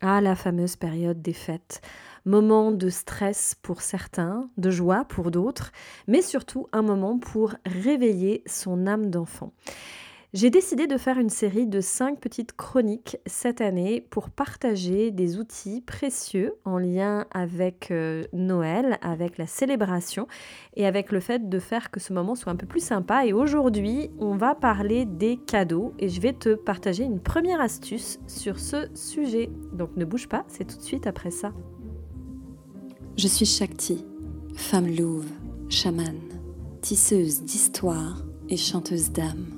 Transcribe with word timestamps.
Ah, 0.00 0.20
la 0.20 0.36
fameuse 0.36 0.76
période 0.76 1.20
des 1.22 1.32
fêtes. 1.32 1.80
Moment 2.24 2.70
de 2.70 2.88
stress 2.88 3.56
pour 3.62 3.82
certains, 3.82 4.48
de 4.56 4.70
joie 4.70 5.04
pour 5.04 5.32
d'autres, 5.32 5.72
mais 6.06 6.22
surtout 6.22 6.68
un 6.72 6.82
moment 6.82 7.18
pour 7.18 7.54
réveiller 7.66 8.42
son 8.46 8.86
âme 8.86 9.10
d'enfant. 9.10 9.52
J'ai 10.34 10.50
décidé 10.50 10.86
de 10.86 10.98
faire 10.98 11.18
une 11.18 11.30
série 11.30 11.66
de 11.66 11.80
5 11.80 12.20
petites 12.20 12.52
chroniques 12.52 13.16
cette 13.24 13.62
année 13.62 14.04
pour 14.10 14.28
partager 14.28 15.10
des 15.10 15.38
outils 15.38 15.80
précieux 15.80 16.52
en 16.66 16.76
lien 16.76 17.24
avec 17.30 17.90
euh, 17.90 18.26
Noël, 18.34 18.98
avec 19.00 19.38
la 19.38 19.46
célébration 19.46 20.28
et 20.76 20.84
avec 20.86 21.12
le 21.12 21.20
fait 21.20 21.48
de 21.48 21.58
faire 21.58 21.90
que 21.90 21.98
ce 21.98 22.12
moment 22.12 22.34
soit 22.34 22.52
un 22.52 22.56
peu 22.56 22.66
plus 22.66 22.84
sympa. 22.84 23.24
Et 23.24 23.32
aujourd'hui, 23.32 24.10
on 24.18 24.36
va 24.36 24.54
parler 24.54 25.06
des 25.06 25.38
cadeaux 25.38 25.94
et 25.98 26.10
je 26.10 26.20
vais 26.20 26.34
te 26.34 26.54
partager 26.54 27.04
une 27.04 27.20
première 27.20 27.62
astuce 27.62 28.18
sur 28.26 28.60
ce 28.60 28.88
sujet. 28.94 29.48
Donc 29.72 29.96
ne 29.96 30.04
bouge 30.04 30.28
pas, 30.28 30.44
c'est 30.48 30.66
tout 30.66 30.76
de 30.76 30.82
suite 30.82 31.06
après 31.06 31.30
ça. 31.30 31.54
Je 33.16 33.28
suis 33.28 33.46
Shakti, 33.46 34.04
femme 34.54 34.94
louve, 34.94 35.30
chamane, 35.70 36.20
tisseuse 36.82 37.40
d'histoire 37.44 38.26
et 38.50 38.58
chanteuse 38.58 39.10
d'âme. 39.10 39.57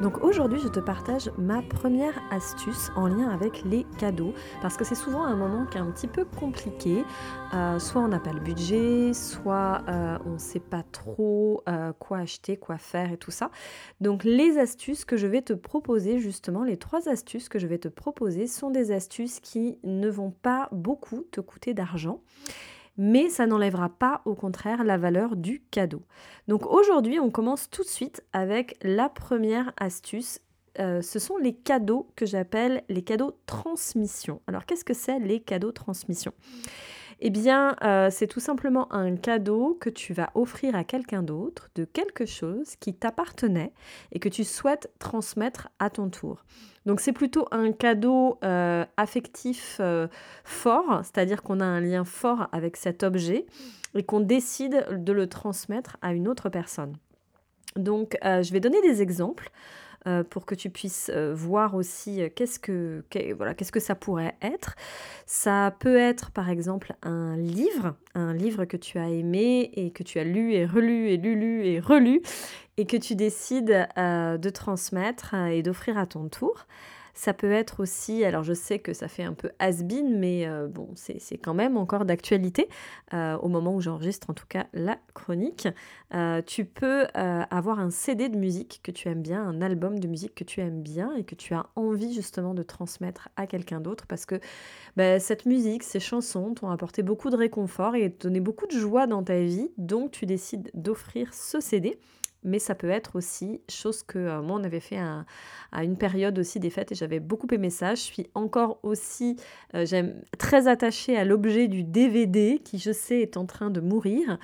Donc 0.00 0.22
aujourd'hui, 0.22 0.58
je 0.58 0.68
te 0.68 0.78
partage 0.78 1.30
ma 1.38 1.62
première 1.62 2.12
astuce 2.30 2.90
en 2.96 3.06
lien 3.06 3.30
avec 3.30 3.64
les 3.64 3.86
cadeaux, 3.98 4.34
parce 4.60 4.76
que 4.76 4.84
c'est 4.84 4.94
souvent 4.94 5.24
un 5.24 5.36
moment 5.36 5.64
qui 5.64 5.78
est 5.78 5.80
un 5.80 5.90
petit 5.90 6.06
peu 6.06 6.26
compliqué. 6.26 7.02
Euh, 7.54 7.78
soit 7.78 8.02
on 8.02 8.08
n'a 8.08 8.20
pas 8.20 8.32
le 8.32 8.40
budget, 8.40 9.14
soit 9.14 9.82
euh, 9.88 10.18
on 10.26 10.34
ne 10.34 10.38
sait 10.38 10.60
pas 10.60 10.82
trop 10.92 11.62
euh, 11.68 11.94
quoi 11.98 12.18
acheter, 12.18 12.58
quoi 12.58 12.76
faire 12.76 13.10
et 13.12 13.16
tout 13.16 13.30
ça. 13.30 13.50
Donc 14.02 14.24
les 14.24 14.58
astuces 14.58 15.06
que 15.06 15.16
je 15.16 15.26
vais 15.26 15.40
te 15.40 15.54
proposer, 15.54 16.18
justement, 16.18 16.62
les 16.62 16.76
trois 16.76 17.08
astuces 17.08 17.48
que 17.48 17.58
je 17.58 17.66
vais 17.66 17.78
te 17.78 17.88
proposer 17.88 18.46
sont 18.46 18.70
des 18.70 18.92
astuces 18.92 19.40
qui 19.40 19.78
ne 19.82 20.10
vont 20.10 20.30
pas 20.30 20.68
beaucoup 20.72 21.24
te 21.30 21.40
coûter 21.40 21.72
d'argent 21.72 22.20
mais 22.96 23.28
ça 23.28 23.46
n'enlèvera 23.46 23.88
pas 23.88 24.22
au 24.24 24.34
contraire 24.34 24.84
la 24.84 24.98
valeur 24.98 25.36
du 25.36 25.62
cadeau. 25.70 26.02
Donc 26.48 26.66
aujourd'hui, 26.66 27.20
on 27.20 27.30
commence 27.30 27.70
tout 27.70 27.82
de 27.82 27.88
suite 27.88 28.24
avec 28.32 28.76
la 28.82 29.08
première 29.08 29.72
astuce. 29.76 30.40
Euh, 30.78 31.00
ce 31.02 31.18
sont 31.18 31.36
les 31.38 31.54
cadeaux 31.54 32.08
que 32.16 32.26
j'appelle 32.26 32.82
les 32.88 33.02
cadeaux 33.02 33.38
transmission. 33.46 34.40
Alors 34.46 34.66
qu'est-ce 34.66 34.84
que 34.84 34.94
c'est 34.94 35.18
les 35.18 35.40
cadeaux 35.40 35.72
transmission? 35.72 36.32
Eh 37.20 37.30
bien, 37.30 37.76
euh, 37.82 38.08
c'est 38.10 38.26
tout 38.26 38.40
simplement 38.40 38.92
un 38.92 39.16
cadeau 39.16 39.76
que 39.80 39.88
tu 39.88 40.12
vas 40.12 40.30
offrir 40.34 40.74
à 40.74 40.84
quelqu'un 40.84 41.22
d'autre 41.22 41.70
de 41.74 41.84
quelque 41.84 42.26
chose 42.26 42.76
qui 42.76 42.94
t'appartenait 42.94 43.72
et 44.12 44.18
que 44.18 44.28
tu 44.28 44.44
souhaites 44.44 44.90
transmettre 44.98 45.68
à 45.78 45.88
ton 45.88 46.10
tour. 46.10 46.44
Donc 46.84 47.00
c'est 47.00 47.12
plutôt 47.12 47.48
un 47.52 47.72
cadeau 47.72 48.38
euh, 48.44 48.84
affectif 48.98 49.78
euh, 49.80 50.08
fort, 50.44 51.00
c'est-à-dire 51.04 51.42
qu'on 51.42 51.60
a 51.60 51.64
un 51.64 51.80
lien 51.80 52.04
fort 52.04 52.48
avec 52.52 52.76
cet 52.76 53.02
objet 53.02 53.46
et 53.94 54.02
qu'on 54.02 54.20
décide 54.20 54.86
de 54.92 55.12
le 55.12 55.26
transmettre 55.26 55.96
à 56.02 56.12
une 56.12 56.28
autre 56.28 56.50
personne. 56.50 56.96
Donc 57.76 58.16
je 58.22 58.52
vais 58.52 58.60
donner 58.60 58.80
des 58.82 59.02
exemples. 59.02 59.50
Euh, 60.06 60.22
pour 60.22 60.46
que 60.46 60.54
tu 60.54 60.70
puisses 60.70 61.10
euh, 61.12 61.34
voir 61.34 61.74
aussi 61.74 62.22
euh, 62.22 62.28
qu'est-ce 62.32 62.60
que, 62.60 63.02
voilà, 63.36 63.54
qu'est-ce 63.54 63.72
que 63.72 63.80
ça 63.80 63.96
pourrait 63.96 64.36
être. 64.40 64.76
Ça 65.26 65.74
peut 65.80 65.96
être 65.96 66.30
par 66.30 66.48
exemple 66.48 66.94
un 67.02 67.36
livre, 67.36 67.96
un 68.14 68.32
livre 68.32 68.66
que 68.66 68.76
tu 68.76 68.98
as 68.98 69.08
aimé 69.08 69.68
et 69.74 69.90
que 69.90 70.04
tu 70.04 70.20
as 70.20 70.24
lu 70.24 70.52
et 70.52 70.64
relu 70.64 71.08
et 71.08 71.16
lu, 71.16 71.66
et 71.66 71.80
relu 71.80 72.22
et 72.76 72.86
que 72.86 72.96
tu 72.96 73.16
décides 73.16 73.88
de 73.96 74.50
transmettre 74.50 75.34
et 75.34 75.62
d'offrir 75.62 75.98
à 75.98 76.06
ton 76.06 76.28
tour. 76.28 76.66
Ça 77.16 77.32
peut 77.32 77.50
être 77.50 77.80
aussi, 77.80 78.26
alors 78.26 78.42
je 78.42 78.52
sais 78.52 78.78
que 78.78 78.92
ça 78.92 79.08
fait 79.08 79.22
un 79.22 79.32
peu 79.32 79.50
has-been, 79.58 80.18
mais 80.18 80.46
euh, 80.46 80.68
bon, 80.68 80.90
c'est 80.96 81.38
quand 81.38 81.54
même 81.54 81.78
encore 81.78 82.04
d'actualité 82.04 82.68
euh, 83.14 83.38
au 83.38 83.48
moment 83.48 83.74
où 83.74 83.80
j'enregistre 83.80 84.28
en 84.28 84.34
tout 84.34 84.44
cas 84.46 84.66
la 84.74 84.98
chronique. 85.14 85.66
Euh, 86.12 86.42
tu 86.46 86.66
peux 86.66 87.06
avoir 87.14 87.80
un 87.80 87.88
CD 87.88 88.28
de 88.28 88.36
musique 88.36 88.80
que 88.82 88.90
tu 88.90 89.08
aimes 89.08 89.22
bien, 89.22 89.42
un 89.42 89.62
album 89.62 89.98
de 89.98 90.06
musique 90.06 90.34
que 90.34 90.44
tu 90.44 90.60
aimes 90.60 90.82
bien 90.82 91.14
et 91.16 91.24
que 91.24 91.34
tu 91.34 91.54
as 91.54 91.64
envie 91.74 92.12
justement 92.12 92.52
de 92.52 92.62
transmettre 92.62 93.30
à 93.36 93.46
quelqu'un 93.46 93.80
d'autre 93.80 94.06
parce 94.06 94.26
que 94.26 94.38
bah, 94.96 95.18
cette 95.18 95.46
musique, 95.46 95.84
ces 95.84 96.00
chansons 96.00 96.52
t'ont 96.52 96.68
apporté 96.68 97.02
beaucoup 97.02 97.30
de 97.30 97.36
réconfort 97.36 97.94
et 97.94 98.10
donné 98.10 98.40
beaucoup 98.40 98.66
de 98.66 98.78
joie 98.78 99.06
dans 99.06 99.22
ta 99.22 99.40
vie. 99.40 99.70
Donc 99.78 100.10
tu 100.10 100.26
décides 100.26 100.70
d'offrir 100.74 101.32
ce 101.32 101.60
CD 101.60 101.98
mais 102.46 102.58
ça 102.58 102.74
peut 102.74 102.88
être 102.88 103.16
aussi 103.16 103.60
chose 103.68 104.02
que 104.02 104.18
euh, 104.18 104.40
moi 104.40 104.58
on 104.58 104.64
avait 104.64 104.80
fait 104.80 104.98
à 104.98 105.84
une 105.84 105.98
période 105.98 106.38
aussi 106.38 106.60
des 106.60 106.70
fêtes 106.70 106.92
et 106.92 106.94
j'avais 106.94 107.20
beaucoup 107.20 107.48
aimé 107.52 107.68
ça. 107.68 107.94
Je 107.94 108.00
suis 108.00 108.28
encore 108.34 108.78
aussi 108.82 109.36
euh, 109.74 109.84
j'aime 109.84 110.14
très 110.38 110.68
attachée 110.68 111.16
à 111.16 111.24
l'objet 111.24 111.68
du 111.68 111.82
DVD 111.82 112.60
qui 112.64 112.78
je 112.78 112.92
sais 112.92 113.20
est 113.20 113.36
en 113.36 113.44
train 113.44 113.68
de 113.68 113.80
mourir, 113.80 114.38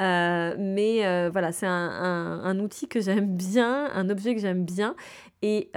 euh, 0.00 0.54
mais 0.58 1.28
voilà 1.30 1.50
c'est 1.50 1.66
un, 1.66 1.72
un, 2.44 2.58
outil 2.60 2.88
que 2.88 3.00
j'aime 3.00 3.36
bien, 3.36 3.90
un 3.92 4.08
objet 4.10 4.34
que 4.34 4.40
j'aime 4.40 4.64
bien. 4.64 4.94
Et 5.42 5.70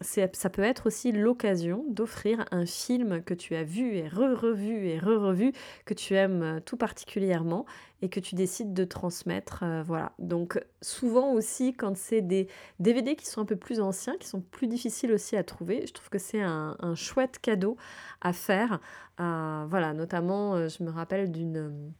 ça 0.00 0.50
peut 0.50 0.62
être 0.62 0.86
aussi 0.86 1.12
l'occasion 1.12 1.84
d'offrir 1.88 2.44
un 2.50 2.66
film 2.66 3.22
que 3.22 3.32
tu 3.32 3.54
as 3.54 3.64
vu 3.64 3.94
et 3.96 4.06
re-revu 4.06 4.86
et 4.88 4.98
re-revu, 4.98 5.52
que 5.86 5.94
tu 5.94 6.14
aimes 6.14 6.60
tout 6.64 6.76
particulièrement 6.76 7.64
et 8.02 8.08
que 8.08 8.20
tu 8.20 8.34
décides 8.34 8.74
de 8.74 8.84
transmettre. 8.84 9.64
voilà. 9.84 10.12
Donc 10.18 10.60
souvent 10.82 11.32
aussi 11.32 11.74
quand 11.74 11.96
c'est 11.96 12.20
des 12.20 12.48
DVD 12.80 13.16
qui 13.16 13.26
sont 13.26 13.40
un 13.40 13.44
peu 13.44 13.56
plus 13.56 13.80
anciens, 13.80 14.16
qui 14.18 14.28
sont 14.28 14.40
plus 14.40 14.66
difficiles 14.66 15.12
aussi 15.12 15.36
à 15.36 15.44
trouver, 15.44 15.86
je 15.86 15.92
trouve 15.92 16.08
que 16.08 16.18
c'est 16.18 16.42
un, 16.42 16.76
chouette 16.94 17.38
cadeau 17.40 17.76
à 18.20 18.32
faire. 18.32 18.80
voilà, 19.18 19.92
notamment 19.94 20.68
je 20.68 20.82
me 20.82 20.90
rappelle 20.90 21.30
d'une... 21.32 21.92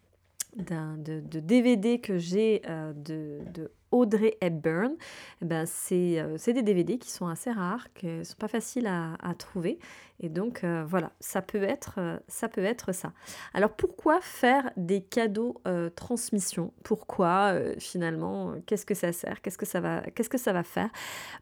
de, 0.56 1.40
DVD 1.40 2.00
que 2.00 2.18
j'ai 2.18 2.62
de, 2.94 3.40
de 3.52 3.70
Audrey 3.90 4.36
Hepburn, 4.40 4.92
eh 5.40 5.44
ben 5.44 5.64
euh, 5.92 6.34
c'est 6.36 6.52
des 6.52 6.62
DVD 6.62 6.98
qui 6.98 7.10
sont 7.10 7.26
assez 7.26 7.50
rares, 7.50 7.92
qui 7.94 8.06
ne 8.06 8.24
sont 8.24 8.36
pas 8.36 8.48
faciles 8.48 8.86
à, 8.86 9.34
trouver. 9.38 9.78
Et 10.20 10.28
donc 10.28 10.64
euh, 10.64 10.84
voilà, 10.86 11.12
ça 11.20 11.42
peut, 11.42 11.62
être, 11.62 11.94
euh, 11.98 12.18
ça 12.26 12.48
peut 12.48 12.64
être 12.64 12.92
ça. 12.92 13.12
Alors 13.54 13.70
pourquoi 13.70 14.20
faire 14.20 14.70
des 14.76 15.00
cadeaux 15.00 15.60
transmission? 15.94 16.72
Pourquoi 16.82 17.54
finalement 17.78 18.54
Qu'est-ce 18.66 18.84
que 18.84 18.94
ça 18.94 19.12
sert? 19.12 19.40
Qu'est-ce 19.42 19.58
que 19.58 19.66
ça 19.66 19.80
va, 19.80 20.02
qu'est-ce 20.14 20.28
que 20.28 20.38
ça 20.38 20.52
va 20.52 20.62
faire? 20.62 20.90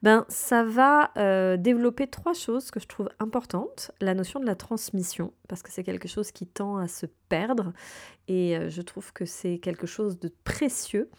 Ben 0.02 0.24
ça 0.28 0.62
va 0.62 1.10
développer 1.56 2.06
trois 2.06 2.34
choses 2.34 2.70
que 2.70 2.80
je 2.80 2.86
trouve 2.86 3.08
importantes. 3.18 3.90
La 4.00 4.14
notion 4.14 4.40
de 4.40 4.46
la 4.46 4.54
transmission, 4.56 5.32
parce 5.48 5.62
que 5.62 5.72
c'est 5.72 5.84
quelque 5.84 6.08
chose 6.08 6.30
qui 6.30 6.46
tend 6.46 6.76
à 6.76 6.88
se 6.88 7.06
perdre. 7.28 7.72
Et 8.28 8.56
je 8.68 8.82
trouve 8.82 9.12
que 9.12 9.24
c'est 9.24 9.58
quelque 9.58 9.86
chose 9.86 10.18
de 10.18 10.30
précieux. 10.44 11.10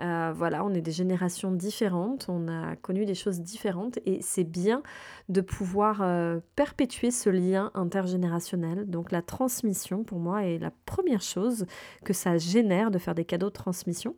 Euh, 0.00 0.32
voilà, 0.34 0.64
on 0.64 0.72
est 0.72 0.80
des 0.80 0.92
générations 0.92 1.52
différentes, 1.52 2.26
on 2.28 2.48
a 2.48 2.74
connu 2.76 3.04
des 3.04 3.14
choses 3.14 3.40
différentes 3.40 3.98
et 4.06 4.20
c'est 4.22 4.44
bien 4.44 4.82
de 5.28 5.42
pouvoir 5.42 6.00
euh, 6.00 6.40
perpétuer 6.56 7.10
ce 7.10 7.28
lien 7.28 7.70
intergénérationnel. 7.74 8.88
Donc 8.88 9.12
la 9.12 9.20
transmission, 9.20 10.02
pour 10.02 10.18
moi, 10.18 10.44
est 10.44 10.58
la 10.58 10.72
première 10.86 11.20
chose 11.20 11.66
que 12.04 12.14
ça 12.14 12.38
génère 12.38 12.90
de 12.90 12.98
faire 12.98 13.14
des 13.14 13.26
cadeaux 13.26 13.48
de 13.48 13.54
transmission. 13.54 14.16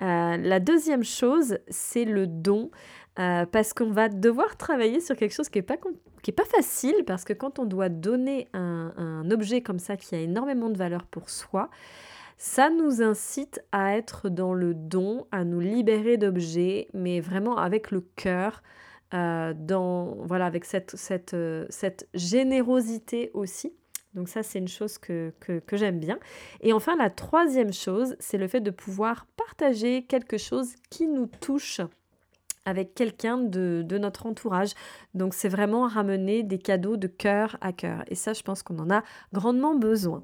Euh, 0.00 0.36
la 0.36 0.60
deuxième 0.60 1.04
chose, 1.04 1.58
c'est 1.68 2.04
le 2.04 2.26
don, 2.26 2.70
parce 3.16 3.72
qu'on 3.72 3.90
va 3.90 4.10
devoir 4.10 4.58
travailler 4.58 5.00
sur 5.00 5.16
quelque 5.16 5.32
chose 5.32 5.48
qui 5.48 5.56
n'est 5.56 5.62
pas, 5.62 5.78
qui 6.22 6.30
est 6.30 6.34
pas 6.34 6.44
facile, 6.44 7.02
parce 7.06 7.24
que 7.24 7.32
quand 7.32 7.58
on 7.58 7.64
doit 7.64 7.88
donner 7.88 8.46
un, 8.52 8.92
un 8.98 9.30
objet 9.30 9.62
comme 9.62 9.78
ça 9.78 9.96
qui 9.96 10.14
a 10.14 10.18
énormément 10.20 10.68
de 10.68 10.76
valeur 10.76 11.06
pour 11.06 11.30
soi, 11.30 11.70
ça 12.36 12.70
nous 12.70 13.02
incite 13.02 13.60
à 13.72 13.96
être 13.96 14.28
dans 14.28 14.52
le 14.52 14.74
don, 14.74 15.26
à 15.32 15.44
nous 15.44 15.60
libérer 15.60 16.16
d'objets, 16.16 16.88
mais 16.92 17.20
vraiment 17.20 17.56
avec 17.56 17.90
le 17.90 18.02
cœur, 18.16 18.62
euh, 19.14 19.54
dans, 19.56 20.16
voilà, 20.24 20.46
avec 20.46 20.64
cette, 20.64 20.96
cette, 20.96 21.34
euh, 21.34 21.66
cette 21.70 22.08
générosité 22.14 23.30
aussi. 23.34 23.72
Donc 24.14 24.28
ça, 24.28 24.42
c'est 24.42 24.58
une 24.58 24.68
chose 24.68 24.98
que, 24.98 25.32
que, 25.40 25.60
que 25.60 25.76
j'aime 25.76 26.00
bien. 26.00 26.18
Et 26.60 26.72
enfin, 26.72 26.96
la 26.96 27.10
troisième 27.10 27.72
chose, 27.72 28.16
c'est 28.18 28.38
le 28.38 28.48
fait 28.48 28.60
de 28.60 28.70
pouvoir 28.70 29.26
partager 29.36 30.04
quelque 30.04 30.38
chose 30.38 30.74
qui 30.90 31.06
nous 31.06 31.26
touche 31.26 31.80
avec 32.66 32.94
quelqu'un 32.94 33.38
de, 33.38 33.82
de, 33.86 33.98
notre 33.98 34.26
entourage. 34.26 34.72
Donc 35.14 35.32
c'est 35.32 35.48
vraiment 35.48 35.86
ramener 35.86 36.42
des 36.42 36.58
cadeaux 36.58 36.96
de 36.96 37.06
cœur 37.06 37.56
à 37.60 37.72
cœur. 37.72 38.04
Et 38.08 38.14
ça, 38.14 38.32
je 38.32 38.42
pense 38.42 38.62
qu'on 38.62 38.78
en 38.78 38.90
a 38.90 39.02
grandement 39.32 39.74
besoin. 39.74 40.22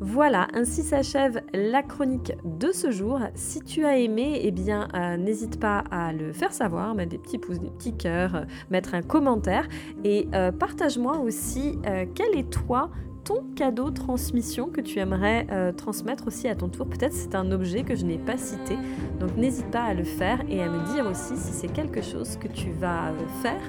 Voilà, 0.00 0.48
ainsi 0.52 0.82
s'achève 0.82 1.40
la 1.54 1.82
chronique 1.82 2.32
de 2.44 2.72
ce 2.72 2.90
jour. 2.90 3.20
Si 3.34 3.60
tu 3.60 3.84
as 3.84 3.98
aimé, 3.98 4.40
eh 4.42 4.50
bien 4.50 4.88
euh, 4.94 5.16
n'hésite 5.16 5.58
pas 5.60 5.84
à 5.90 6.12
le 6.12 6.32
faire 6.32 6.52
savoir, 6.52 6.94
mettre 6.94 7.10
des 7.10 7.18
petits 7.18 7.38
pouces, 7.38 7.60
des 7.60 7.70
petits 7.70 7.96
cœurs, 7.96 8.34
euh, 8.34 8.44
mettre 8.70 8.94
un 8.94 9.02
commentaire 9.02 9.68
et 10.04 10.28
euh, 10.34 10.52
partage-moi 10.52 11.18
aussi 11.18 11.78
quel 12.14 12.36
est 12.36 12.50
toi 12.50 12.90
ton 13.26 13.42
cadeau 13.56 13.90
transmission 13.90 14.68
que 14.68 14.80
tu 14.80 15.00
aimerais 15.00 15.48
euh, 15.50 15.72
transmettre 15.72 16.28
aussi 16.28 16.46
à 16.48 16.54
ton 16.54 16.68
tour. 16.68 16.86
Peut-être 16.86 17.12
c'est 17.12 17.34
un 17.34 17.50
objet 17.50 17.82
que 17.82 17.96
je 17.96 18.06
n'ai 18.06 18.18
pas 18.18 18.38
cité. 18.38 18.78
Donc 19.18 19.36
n'hésite 19.36 19.68
pas 19.70 19.82
à 19.82 19.94
le 19.94 20.04
faire 20.04 20.38
et 20.48 20.62
à 20.62 20.68
me 20.68 20.94
dire 20.94 21.04
aussi 21.06 21.36
si 21.36 21.52
c'est 21.52 21.66
quelque 21.68 22.02
chose 22.02 22.36
que 22.36 22.46
tu 22.46 22.70
vas 22.70 23.12
faire 23.42 23.60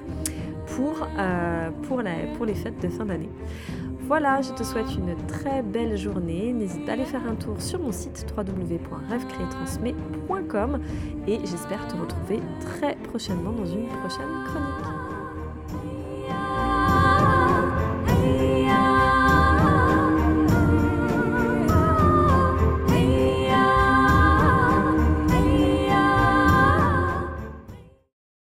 pour, 0.67 1.07
euh, 1.17 1.71
pour 1.87 2.03
les 2.45 2.53
fêtes 2.53 2.79
de 2.81 2.87
fin 2.87 3.05
d'année. 3.05 3.31
Voilà, 4.07 4.41
je 4.41 4.51
te 4.53 4.63
souhaite 4.63 4.95
une 4.95 5.15
très 5.27 5.61
belle 5.63 5.97
journée. 5.97 6.53
N'hésite 6.53 6.85
pas 6.85 6.91
à 6.91 6.93
aller 6.93 7.03
faire 7.03 7.27
un 7.27 7.35
tour 7.35 7.61
sur 7.61 7.79
mon 7.79 7.91
site 7.91 8.25
www.rêvecréetransmet.com 8.37 10.79
et 11.27 11.39
j'espère 11.39 11.85
te 11.87 11.97
retrouver 11.97 12.39
très 12.61 12.95
prochainement 12.95 13.51
dans 13.51 13.65
une 13.65 13.87
prochaine 13.87 14.45
chronique. 14.45 15.06